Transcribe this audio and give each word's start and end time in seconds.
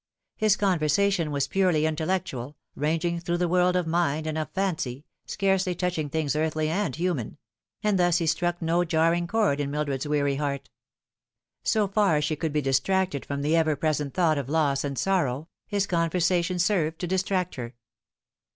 His 0.35 0.57
conversation 0.57 1.29
was 1.29 1.47
purely 1.47 1.85
intellectual, 1.85 2.57
ranging 2.75 3.19
through 3.19 3.37
the 3.37 3.47
world 3.47 3.75
of 3.75 3.85
mind 3.85 4.25
and 4.25 4.35
of 4.35 4.49
fancy, 4.49 5.05
scarcely 5.27 5.75
touching 5.75 6.09
things 6.09 6.35
earthly 6.35 6.69
and 6.69 6.95
human; 6.95 7.37
and 7.83 7.99
thus 7.99 8.17
he 8.17 8.25
struck 8.25 8.63
no 8.63 8.83
jarring 8.83 9.27
chord 9.27 9.59
in 9.59 9.69
Mildred's 9.69 10.07
weary 10.07 10.37
heart. 10.37 10.71
So 11.63 11.87
far 11.87 12.15
as 12.15 12.23
she 12.23 12.35
could 12.35 12.51
be 12.51 12.61
distracted 12.63 13.27
from 13.27 13.43
the 13.43 13.55
ever 13.55 13.75
present 13.75 14.15
thought 14.15 14.39
of 14.39 14.49
loss 14.49 14.83
and 14.83 14.97
sorrow, 14.97 15.49
his 15.67 15.85
conversation 15.85 16.57
served 16.57 16.97
to 16.97 17.05
distract 17.05 17.53
her. 17.53 17.75